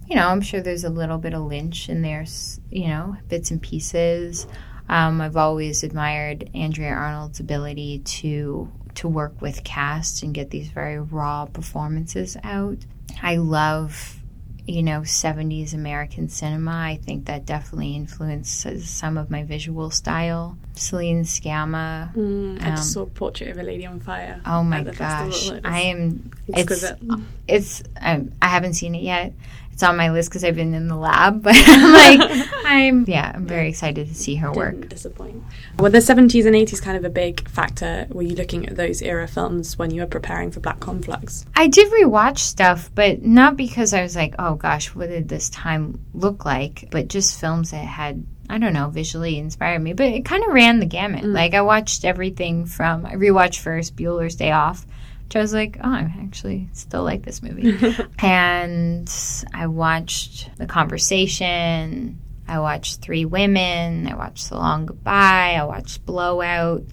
[0.09, 2.25] You know, I'm sure there's a little bit of Lynch in there,
[2.70, 4.47] you know, bits and pieces.
[4.88, 10.68] Um, I've always admired Andrea Arnold's ability to to work with cast and get these
[10.68, 12.79] very raw performances out.
[13.23, 14.23] I love
[14.66, 16.70] you know, 70s American cinema.
[16.70, 20.57] I think that definitely influences some of my visual style.
[20.74, 22.14] Celine Sciamma.
[22.14, 24.40] Mm, I um, just saw Portrait of a Lady on Fire.
[24.46, 25.50] Oh my gosh.
[25.64, 26.31] I am.
[26.53, 26.98] Exquisite.
[27.46, 29.33] It's, it's um, I haven't seen it yet
[29.75, 33.33] it's on my list because I've been in the lab, but I'm like, I'm yeah,
[33.35, 34.89] I'm very excited to see her Didn't work.
[34.89, 35.43] Disappoint.
[35.79, 38.07] Well, the 70s and 80s kind of a big factor.
[38.11, 41.45] Were you looking at those era films when you were preparing for Black Conflux?
[41.57, 45.51] I did rewatch stuff, but not because I was like, oh gosh, what did this
[45.51, 46.89] time look like?
[46.91, 50.53] But just films that had I don't know, visually inspired me, but it kind of
[50.53, 51.25] ran the gamut.
[51.25, 51.33] Mm.
[51.33, 54.87] Like I watched everything from I rewatched Ferris Bueller's Day Off,
[55.37, 57.77] I was like, oh, I actually still like this movie.
[58.18, 59.11] and
[59.53, 62.20] I watched The Conversation.
[62.47, 64.07] I watched Three Women.
[64.07, 65.57] I watched The Long Goodbye.
[65.59, 66.85] I watched Blowout.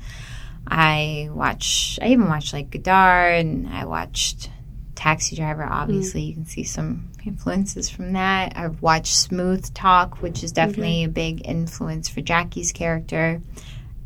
[0.67, 4.49] I watched, I even watched like Godard and I watched
[4.95, 5.63] Taxi Driver.
[5.63, 6.27] Obviously, mm.
[6.27, 8.53] you can see some influences from that.
[8.55, 13.41] I've watched Smooth Talk, which is definitely a big influence for Jackie's character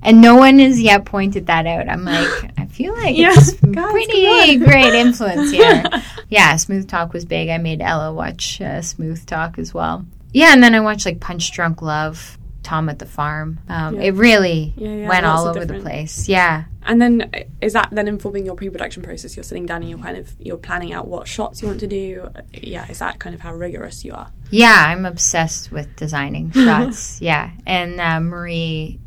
[0.06, 1.90] and no one has yet pointed that out.
[1.90, 5.84] I'm like, I feel like yeah, it's God, pretty great influence here.
[6.30, 7.50] yeah, Smooth Talk was big.
[7.50, 10.06] I made Ella watch uh, Smooth Talk as well.
[10.32, 13.60] Yeah, and then I watched like Punch Drunk Love, Tom at the Farm.
[13.68, 14.02] Um, yeah.
[14.04, 15.84] It really yeah, yeah, went all over different.
[15.84, 16.30] the place.
[16.30, 16.66] Yeah.
[16.84, 19.36] And then is that then informing your pre-production process?
[19.36, 21.88] You're sitting down and you're kind of you're planning out what shots you want to
[21.88, 22.30] do.
[22.54, 24.32] Yeah, is that kind of how rigorous you are?
[24.52, 27.20] Yeah, I'm obsessed with designing shots.
[27.22, 29.00] yeah, and uh, Marie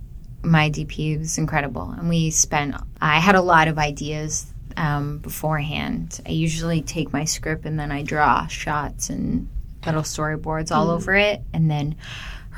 [0.42, 2.74] my DP was incredible, and we spent.
[3.01, 4.46] I had a lot of ideas
[4.77, 6.20] um, beforehand.
[6.27, 9.48] I usually take my script and then I draw shots and
[9.85, 10.94] little storyboards all mm.
[10.94, 11.96] over it, and then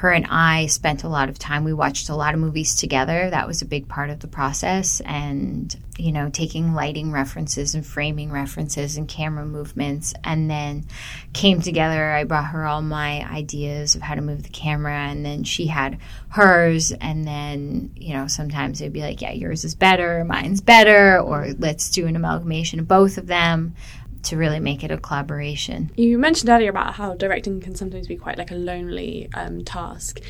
[0.00, 1.62] her and I spent a lot of time.
[1.62, 3.28] We watched a lot of movies together.
[3.28, 5.00] That was a big part of the process.
[5.00, 10.14] And, you know, taking lighting references and framing references and camera movements.
[10.24, 10.86] And then
[11.34, 12.12] came together.
[12.12, 14.96] I brought her all my ideas of how to move the camera.
[14.96, 15.98] And then she had
[16.30, 16.92] hers.
[16.92, 21.48] And then, you know, sometimes it'd be like, yeah, yours is better, mine's better, or
[21.58, 23.74] let's do an amalgamation of both of them
[24.22, 25.90] to really make it a collaboration.
[25.96, 30.20] You mentioned earlier about how directing can sometimes be quite like a lonely um, task.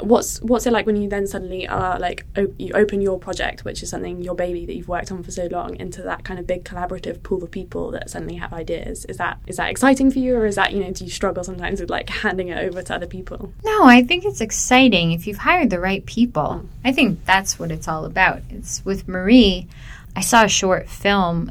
[0.00, 3.64] What's what's it like when you then suddenly are like op- you open your project,
[3.64, 6.40] which is something your baby that you've worked on for so long, into that kind
[6.40, 9.04] of big collaborative pool of people that suddenly have ideas?
[9.04, 11.44] Is that is that exciting for you, or is that you know do you struggle
[11.44, 13.52] sometimes with like handing it over to other people?
[13.64, 16.62] No, I think it's exciting if you've hired the right people.
[16.64, 16.68] Mm.
[16.84, 18.42] I think that's what it's all about.
[18.50, 19.68] It's with Marie.
[20.16, 21.50] I saw a short film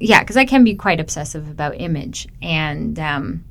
[0.00, 3.44] yeah, because I can be quite obsessive about image, and um,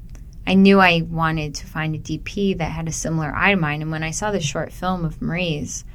[0.48, 3.84] I knew I wanted to find a DP that had a similar eye to mine.
[3.84, 5.86] And when I saw the short film of Marie's,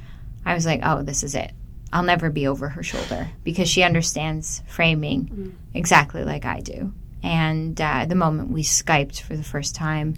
[0.45, 1.51] I was like, "Oh, this is it.
[1.91, 5.51] I'll never be over her shoulder because she understands framing mm.
[5.73, 10.15] exactly like I do." And uh, the moment we skyped for the first time,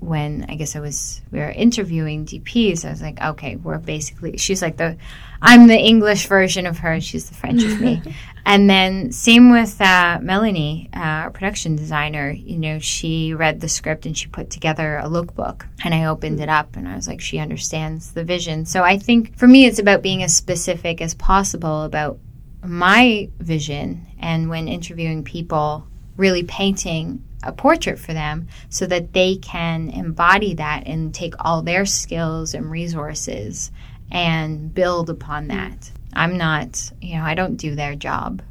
[0.00, 4.36] when I guess I was we were interviewing DPs, I was like, okay, we're basically
[4.36, 4.96] she's like the
[5.40, 8.02] I'm the English version of her, she's the French of me.
[8.46, 12.30] and then same with uh, Melanie, uh, our production designer.
[12.30, 16.40] You know, she read the script and she put together a lookbook, and I opened
[16.40, 18.66] it up and I was like, she understands the vision.
[18.66, 22.18] So I think for me, it's about being as specific as possible about
[22.64, 29.36] my vision, and when interviewing people, really painting a portrait for them so that they
[29.36, 33.70] can embody that and take all their skills and resources
[34.10, 35.90] and build upon that.
[36.12, 38.42] I'm not, you know, I don't do their job.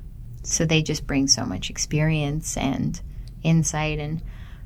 [0.43, 2.99] So they just bring so much experience and
[3.43, 4.21] insight and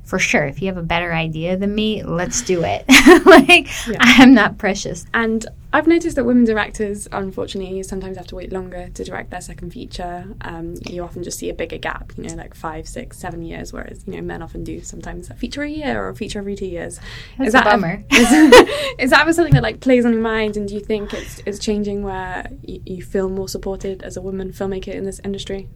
[0.10, 0.46] for sure.
[0.46, 2.84] If you have a better idea than me, let's do it.
[3.26, 3.98] like, yeah.
[4.00, 5.06] I'm not precious.
[5.14, 9.40] And I've noticed that women directors, unfortunately, sometimes have to wait longer to direct their
[9.40, 10.26] second feature.
[10.42, 13.72] Um, you often just see a bigger gap, you know, like five, six, seven years,
[13.72, 16.56] whereas, you know, men often do sometimes a feature a year or a feature every
[16.56, 17.00] two years.
[17.38, 18.04] That's is that a bummer.
[18.10, 18.32] A, is,
[18.98, 20.58] is, that something that, like, plays on your mind?
[20.58, 24.22] And do you think it's, it's changing where you, you feel more supported as a
[24.22, 25.70] woman filmmaker in this industry?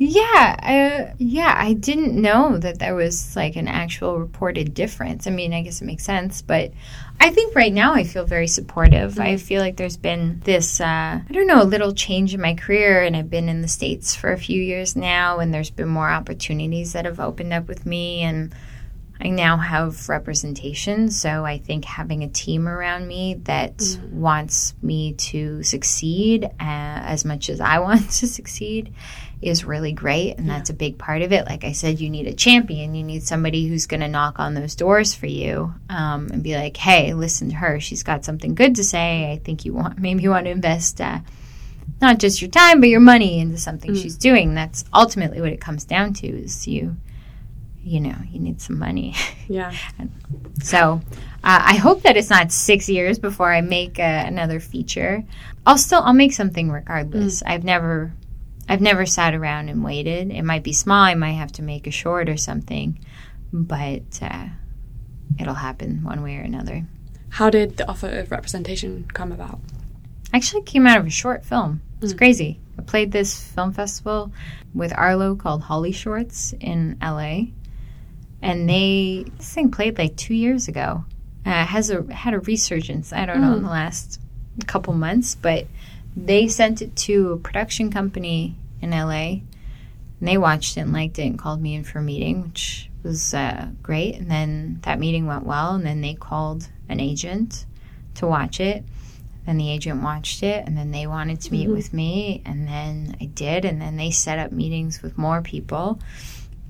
[0.00, 5.26] Yeah, uh, yeah, I didn't know that there was like an actual reported difference.
[5.26, 6.72] I mean, I guess it makes sense, but
[7.18, 9.12] I think right now I feel very supportive.
[9.14, 9.22] Mm-hmm.
[9.22, 10.84] I feel like there's been this, uh,
[11.28, 14.14] I don't know, a little change in my career, and I've been in the States
[14.14, 17.84] for a few years now, and there's been more opportunities that have opened up with
[17.84, 18.54] me, and
[19.20, 21.10] I now have representation.
[21.10, 24.20] So I think having a team around me that mm-hmm.
[24.20, 28.94] wants me to succeed uh, as much as I want to succeed
[29.40, 30.56] is really great and yeah.
[30.56, 31.46] that's a big part of it.
[31.46, 32.94] Like i said you need a champion.
[32.94, 36.56] You need somebody who's going to knock on those doors for you um, and be
[36.56, 37.80] like hey listen to her.
[37.80, 39.30] She's got something good to say.
[39.30, 41.20] I think you want maybe you want to invest uh,
[42.00, 44.02] not just your time but your money into something mm.
[44.02, 44.54] she's doing.
[44.54, 46.96] That's ultimately what it comes down to is you
[47.84, 49.14] you know you need some money.
[49.50, 49.74] Yeah.
[50.62, 51.00] So
[51.42, 55.24] uh, i hope that it's not six years before i make uh, another feature.
[55.66, 57.42] I'll still i'll make something regardless.
[57.42, 57.50] Mm.
[57.50, 58.12] i've never
[58.68, 60.30] I've never sat around and waited.
[60.30, 61.02] It might be small.
[61.02, 62.98] I might have to make a short or something,
[63.52, 64.48] but uh,
[65.38, 66.86] it'll happen one way or another.
[67.30, 69.60] How did the offer of representation come about?
[70.32, 71.80] Actually, came out of a short film.
[72.02, 72.18] It's mm.
[72.18, 72.60] crazy.
[72.78, 74.32] I played this film festival
[74.74, 77.46] with Arlo called Holly Shorts in LA,
[78.42, 81.04] and they this thing played like two years ago.
[81.46, 83.12] Uh, has a had a resurgence.
[83.12, 83.42] I don't mm.
[83.42, 84.20] know in the last
[84.66, 85.66] couple months, but
[86.26, 89.40] they sent it to a production company in LA,
[90.20, 92.90] and they watched it and liked it and called me in for a meeting, which
[93.02, 94.16] was uh, great.
[94.16, 97.66] And then that meeting went well, and then they called an agent
[98.16, 98.84] to watch it.
[99.46, 101.76] Then the agent watched it, and then they wanted to meet mm-hmm.
[101.76, 106.00] with me, and then I did, and then they set up meetings with more people,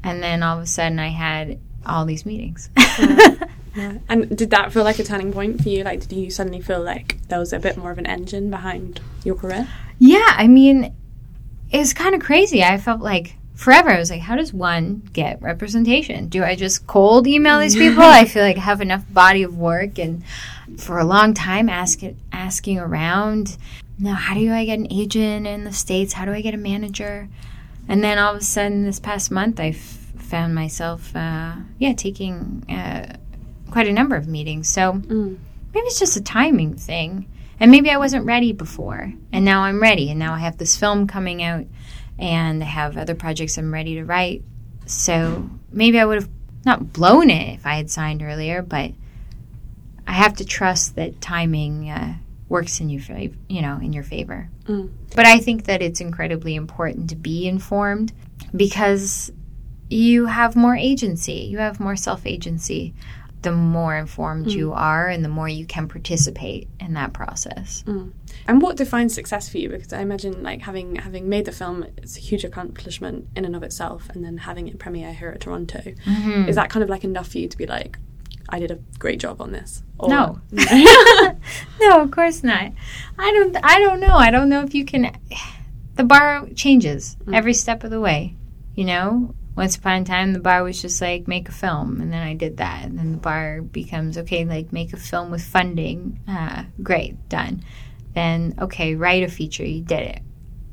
[0.04, 2.70] and then all of a sudden I had all these meetings.
[2.76, 3.34] Yeah.
[4.08, 5.84] And did that feel like a turning point for you?
[5.84, 9.00] Like, did you suddenly feel like there was a bit more of an engine behind
[9.24, 9.68] your career?
[9.98, 10.94] Yeah, I mean,
[11.70, 12.62] it's kind of crazy.
[12.62, 13.90] I felt like forever.
[13.90, 16.28] I was like, how does one get representation?
[16.28, 18.02] Do I just cold email these people?
[18.04, 20.22] I feel like I have enough body of work, and
[20.78, 23.56] for a long time, ask it, asking around.
[23.98, 26.12] Now, how do I get an agent in the states?
[26.12, 27.28] How do I get a manager?
[27.88, 32.64] And then all of a sudden, this past month, I found myself, uh, yeah, taking.
[32.68, 33.16] Uh,
[33.70, 34.68] quite a number of meetings.
[34.68, 35.38] So mm.
[35.74, 37.26] maybe it's just a timing thing.
[37.60, 40.10] And maybe I wasn't ready before, and now I'm ready.
[40.10, 41.66] And now I have this film coming out,
[42.16, 44.44] and I have other projects I'm ready to write.
[44.86, 46.30] So maybe I would have
[46.64, 48.92] not blown it if I had signed earlier, but
[50.06, 52.14] I have to trust that timing uh,
[52.48, 54.48] works in your favor, you know, in your favor.
[54.64, 54.90] Mm.
[55.14, 58.12] But I think that it's incredibly important to be informed
[58.54, 59.32] because
[59.88, 62.94] you have more agency, you have more self agency
[63.42, 64.52] the more informed mm.
[64.52, 67.84] you are and the more you can participate in that process.
[67.86, 68.12] Mm.
[68.46, 69.68] And what defines success for you?
[69.68, 73.54] Because I imagine like having having made the film, it's a huge accomplishment in and
[73.54, 75.80] of itself, and then having it premiere here at Toronto.
[75.80, 76.48] Mm-hmm.
[76.48, 77.98] Is that kind of like enough for you to be like,
[78.48, 79.82] I did a great job on this?
[79.98, 80.40] Or, no,
[81.80, 82.72] no, of course not.
[83.18, 83.56] I don't.
[83.62, 84.16] I don't know.
[84.16, 85.16] I don't know if you can.
[85.94, 87.34] The bar changes mm.
[87.34, 88.36] every step of the way.
[88.76, 92.00] You know, once upon a time the bar was just like make a film.
[92.00, 92.84] And then i did that.
[92.84, 96.20] And then the bar becomes okay like make a film with funding.
[96.28, 97.64] Uh, great done.
[98.14, 99.64] Then okay write a feature.
[99.64, 100.22] You did it.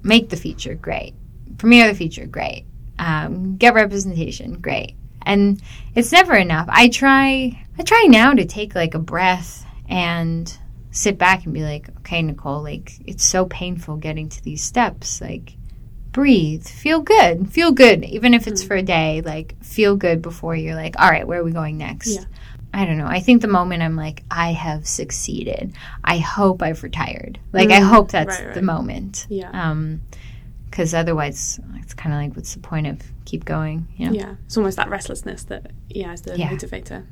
[0.04, 0.76] Make the feature.
[0.76, 1.15] Great.
[1.58, 2.28] Premiere the feature.
[2.28, 2.65] Great.
[3.00, 4.62] Um, get representation.
[4.62, 4.95] Great.
[5.24, 5.60] And
[5.95, 6.67] it's never enough.
[6.69, 10.56] I try i try now to take like a breath and
[10.91, 15.21] sit back and be like okay nicole like it's so painful getting to these steps.
[15.21, 15.58] Like
[16.15, 18.67] breathe, feel good, feel good, even if it's mm.
[18.69, 19.21] for a day.
[19.21, 22.15] Like, feel good before you're like, all right, where are we going next?
[22.15, 22.23] Yeah.
[22.73, 23.06] I don't know.
[23.06, 25.73] I think the moment I'm like, I have succeeded.
[26.06, 27.38] I hope I've retired.
[27.51, 27.73] Like, mm.
[27.73, 28.56] I hope that's right, right.
[28.56, 29.28] the moment.
[29.30, 29.49] Yeah.
[29.51, 30.01] Um,
[30.69, 33.88] because otherwise, it's kind of like, what's the point of keep going?
[33.97, 34.13] You know?
[34.13, 34.36] Yeah.
[34.45, 36.49] It's almost that restlessness that, yeah, is the yeah.
[36.49, 37.06] motivator.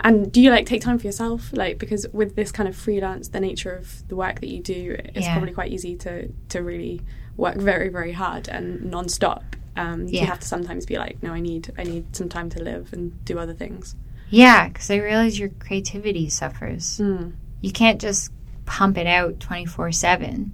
[0.00, 1.50] And do you like take time for yourself?
[1.52, 4.96] Like because with this kind of freelance, the nature of the work that you do,
[4.98, 5.32] it's yeah.
[5.32, 7.00] probably quite easy to to really
[7.36, 9.44] work very very hard and non-stop
[9.76, 10.22] um, yeah.
[10.22, 12.92] you have to sometimes be like no i need i need some time to live
[12.92, 13.94] and do other things
[14.30, 17.32] yeah because i realize your creativity suffers mm.
[17.60, 18.32] you can't just
[18.64, 20.52] pump it out 24 7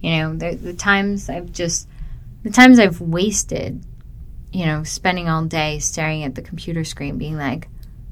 [0.00, 1.86] you know the, the times i've just
[2.42, 3.84] the times i've wasted
[4.52, 7.68] you know, spending all day staring at the computer screen, being like,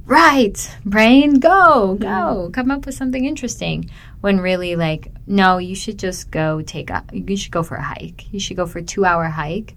[0.06, 2.50] right, brain, go, go, mm-hmm.
[2.52, 3.90] come up with something interesting.
[4.22, 7.83] When really, like, no, you should just go take a, you should go for a
[7.83, 8.33] hike.
[8.33, 9.77] You should go for a two hour hike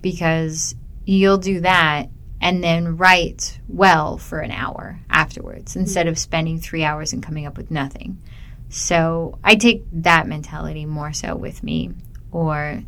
[0.00, 2.08] because you'll do that
[2.40, 7.46] and then write well for an hour afterwards instead of spending three hours and coming
[7.46, 8.22] up with nothing.
[8.68, 11.90] So I take that mentality more so with me.
[12.30, 12.82] Or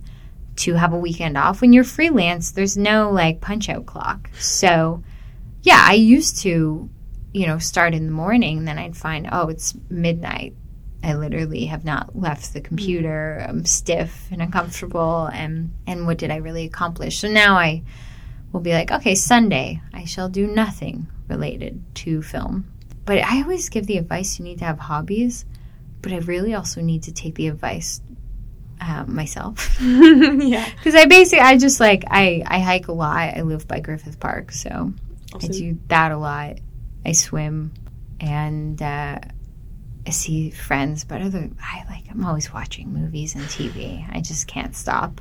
[0.57, 1.61] to have a weekend off.
[1.61, 4.31] When you're freelance, there's no like punch out clock.
[4.39, 5.03] So,
[5.63, 6.89] yeah, I used to,
[7.33, 10.55] you know, start in the morning, then I'd find, oh, it's midnight.
[11.05, 13.45] I literally have not left the computer.
[13.47, 17.19] I'm stiff and uncomfortable, and and what did I really accomplish?
[17.19, 17.83] So now I
[18.53, 22.73] will be like, okay, Sunday, I shall do nothing related to film.
[23.05, 25.45] But I always give the advice you need to have hobbies,
[26.01, 28.01] but I really also need to take the advice
[28.81, 29.77] uh, myself.
[29.81, 30.67] yeah.
[30.77, 33.37] Because I basically, I just like, I, I hike a lot.
[33.37, 34.93] I live by Griffith Park, so
[35.35, 35.51] awesome.
[35.51, 36.61] I do that a lot.
[37.05, 37.73] I swim
[38.21, 39.19] and uh,
[40.07, 44.07] I see friends, but other, I like, I'm always watching movies and TV.
[44.13, 45.21] I just can't stop.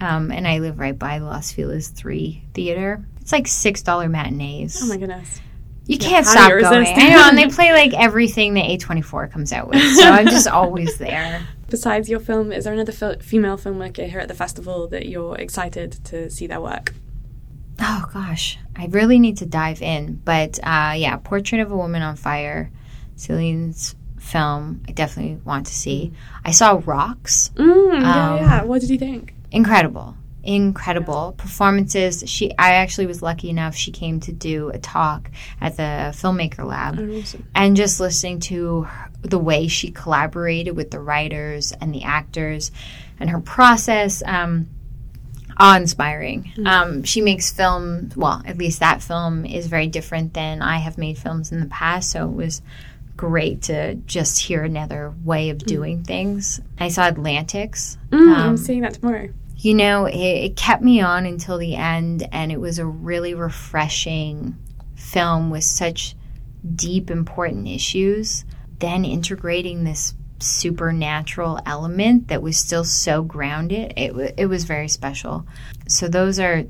[0.00, 3.04] Um, and I live right by the Los Feliz 3 theater.
[3.20, 4.80] It's like $6 matinees.
[4.82, 5.40] Oh my goodness.
[5.86, 6.86] You yeah, can't stop going.
[6.86, 9.82] I know, and they play like everything that A24 comes out with.
[9.96, 11.46] So I'm just always there.
[11.68, 15.36] Besides your film, is there another fil- female filmmaker here at the festival that you're
[15.36, 16.92] excited to see their work?
[17.80, 20.20] Oh gosh, I really need to dive in.
[20.24, 22.70] But uh, yeah, Portrait of a Woman on Fire,
[23.16, 23.94] Celine's
[24.26, 26.12] film, I definitely want to see.
[26.44, 27.50] I saw Rocks.
[27.54, 28.62] Mm, yeah, um, yeah.
[28.64, 29.34] What did you think?
[29.50, 30.16] Incredible
[30.46, 32.22] incredible performances.
[32.26, 33.74] She, I actually was lucky enough.
[33.74, 37.48] She came to do a talk at the filmmaker lab, oh, awesome.
[37.54, 42.70] and just listening to her, the way she collaborated with the writers and the actors,
[43.18, 44.22] and her process.
[44.24, 44.68] Um,
[45.58, 46.44] awe-inspiring.
[46.44, 46.66] Mm-hmm.
[46.66, 48.10] Um, she makes film.
[48.14, 51.66] Well, at least that film is very different than I have made films in the
[51.66, 52.10] past.
[52.10, 52.60] So it was
[53.16, 55.66] great to just hear another way of mm.
[55.66, 56.06] doing mm.
[56.06, 56.60] things.
[56.78, 57.98] I saw Atlantics.
[58.10, 61.76] Mm, um, I'm seeing that tomorrow you know, it, it kept me on until the
[61.76, 64.56] end, and it was a really refreshing
[64.94, 66.14] film with such
[66.74, 68.44] deep, important issues.
[68.78, 74.88] Then integrating this supernatural element that was still so grounded, it, w- it was very
[74.88, 75.46] special.
[75.88, 76.64] So, those are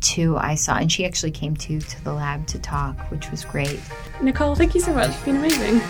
[0.00, 3.44] two I saw, and she actually came to to the lab to talk, which was
[3.44, 3.80] great.
[4.22, 5.10] Nicole, thank you so much.
[5.10, 5.80] It's been amazing.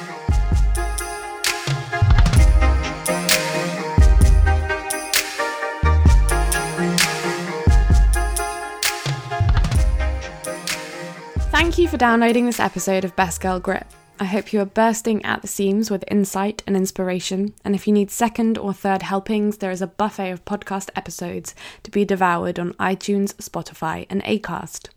[11.50, 13.86] Thank you for downloading this episode of Best Girl Grip.
[14.22, 17.54] I hope you are bursting at the seams with insight and inspiration.
[17.64, 21.54] And if you need second or third helpings, there is a buffet of podcast episodes
[21.84, 24.90] to be devoured on iTunes, Spotify, and Acast.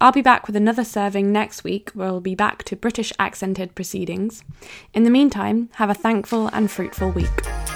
[0.00, 3.76] I'll be back with another serving next week where we'll be back to British accented
[3.76, 4.42] proceedings.
[4.92, 7.75] In the meantime, have a thankful and fruitful week.